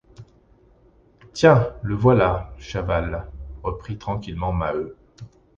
[1.31, 1.75] Tiens!
[1.83, 3.27] le voilà, Chaval,
[3.61, 4.97] reprit tranquillement Maheu.